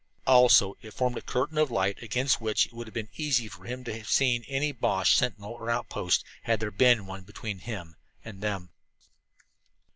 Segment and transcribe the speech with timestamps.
[0.25, 3.65] Also it formed a curtain of light against which it would have been easy for
[3.65, 7.95] him to have seen any Boche sentinel or outpost, had there been one between him
[8.25, 8.71] and them.